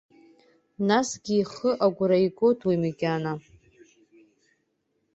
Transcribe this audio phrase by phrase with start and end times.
[0.87, 3.33] Насгьы, ихы агәра игоит уи макьана.